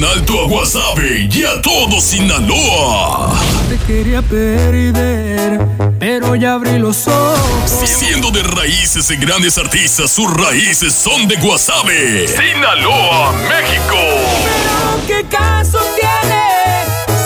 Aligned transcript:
En 0.00 0.06
alto 0.06 0.40
a 0.40 0.48
Guasave 0.48 1.28
y 1.30 1.44
a 1.44 1.60
todo 1.60 2.00
Sinaloa. 2.00 3.38
Te 3.68 3.76
quería 3.86 4.22
perder, 4.22 5.60
pero 5.98 6.34
ya 6.36 6.54
abrí 6.54 6.78
los 6.78 7.06
ojos. 7.06 7.70
Siendo 7.84 8.30
de 8.30 8.42
raíces 8.42 9.08
de 9.08 9.16
grandes 9.16 9.58
artistas, 9.58 10.10
sus 10.10 10.32
raíces 10.32 10.94
son 10.94 11.28
de 11.28 11.36
Guasave. 11.36 12.26
Sinaloa, 12.26 13.32
México. 13.42 13.98
Pero 14.42 15.06
¿qué 15.06 15.28
caso 15.28 15.78
tiene 15.94 16.44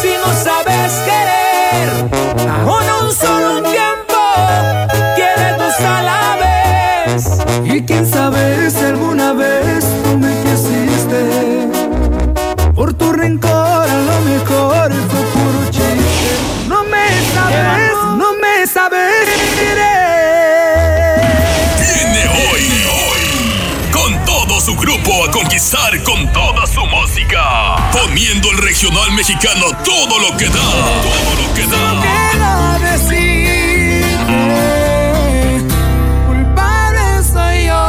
si 0.02 0.08
no 0.18 0.34
sabes 0.42 0.94
querer? 1.04 2.50
Aún 2.50 3.06
un 3.06 3.14
solo 3.14 3.70
tiempo 3.70 4.18
quieres 5.14 5.56
dos 5.58 5.78
a 5.78 6.02
la 6.02 6.36
vez. 7.06 7.72
Y 7.72 7.82
quién 7.82 8.04
sabe 8.04 8.68
conquistar 25.34 26.00
con 26.04 26.32
toda 26.32 26.64
su 26.64 26.80
música. 26.86 27.90
Poniendo 27.90 28.52
el 28.52 28.58
regional 28.58 29.10
mexicano 29.12 29.66
todo 29.84 30.20
lo 30.20 30.36
que 30.36 30.46
da. 30.48 30.70
Todo 31.02 31.34
lo 31.42 31.54
que 31.54 31.66
da. 31.66 32.78
Decirte, 32.78 34.06
culpable 36.28 37.24
soy 37.32 37.66
yo. 37.66 37.82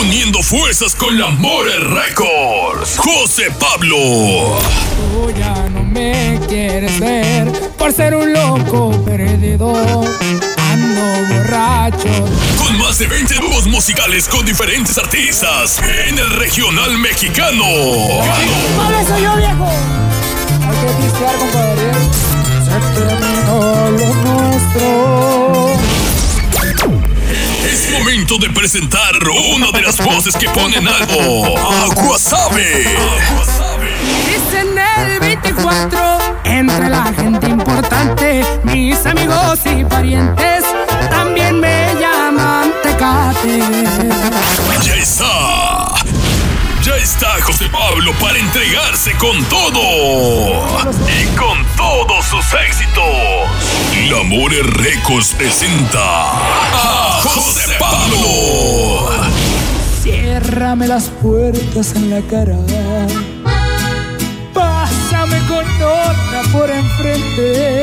Uniendo 0.00 0.40
fuerzas 0.44 0.94
con 0.94 1.18
la 1.18 1.30
More 1.30 1.76
Records. 1.80 2.98
José 2.98 3.50
Pablo. 3.58 3.96
Tú 4.96 5.32
ya 5.36 5.54
no 5.70 5.82
me 5.82 6.38
quieres 6.48 7.00
ver 7.00 7.50
por 7.76 7.92
ser 7.92 8.14
un 8.14 8.32
loco 8.32 8.92
perdedor. 9.04 10.06
Ando 10.70 11.34
borracho. 11.34 12.29
Con 12.70 12.78
más 12.78 13.00
de 13.00 13.08
20 13.08 13.34
dúos 13.34 13.66
musicales 13.66 14.28
con 14.28 14.46
diferentes 14.46 14.96
artistas 14.96 15.80
en 16.06 16.16
el 16.16 16.30
regional 16.38 16.98
mexicano. 16.98 17.64
¡Culpable 17.64 19.06
soy 19.08 19.22
yo, 19.22 19.34
viejo! 19.34 19.68
Hay 20.68 20.76
que 20.76 20.92
pistear, 21.02 21.34
compadre. 21.34 21.90
Se 22.64 22.70
lo 22.70 24.14
nuestro. 24.22 25.74
Es 27.64 27.90
momento 27.90 28.38
de 28.38 28.50
presentar 28.50 29.18
una 29.56 29.72
de 29.72 29.82
las 29.82 29.96
voces 29.98 30.36
que 30.36 30.48
ponen 30.50 30.86
algo 30.86 31.58
a 31.58 31.86
Guasave. 31.92 32.84
Dicen 34.28 34.78
el 34.78 35.18
24 35.18 36.18
entre 36.44 36.88
la 36.88 37.02
Ya 43.42 44.96
está. 44.96 45.94
Ya 46.82 46.96
está 46.96 47.40
José 47.42 47.70
Pablo 47.70 48.12
para 48.20 48.38
entregarse 48.38 49.12
con 49.16 49.42
todo. 49.44 49.80
Y 51.08 51.24
con 51.38 51.56
todos 51.74 52.26
sus 52.26 52.44
éxitos. 52.52 53.02
La 54.10 54.22
More 54.24 54.62
Records 54.62 55.32
presenta 55.32 56.00
a 56.02 57.20
José 57.22 57.76
Pablo. 57.78 59.08
Ciérrame 60.02 60.86
las 60.86 61.04
puertas 61.04 61.94
en 61.96 62.10
la 62.10 62.20
cara. 62.20 62.58
Pásame 64.52 65.38
con 65.48 65.64
otra 65.82 66.42
por 66.52 66.68
enfrente. 66.68 67.79